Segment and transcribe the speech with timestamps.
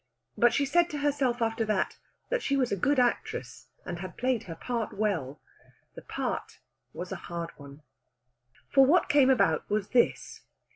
[0.35, 1.99] But she said to herself after that,
[2.31, 5.39] that she was a good actress, and had played her part well.
[5.93, 6.57] The part
[6.91, 7.83] was a hard one.
[8.71, 10.41] For what came about was this.